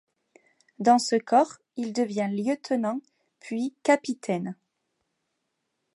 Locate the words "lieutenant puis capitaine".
2.33-4.55